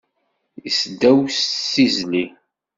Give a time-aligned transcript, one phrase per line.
[0.69, 1.39] Iseddaw s
[1.71, 2.25] tizli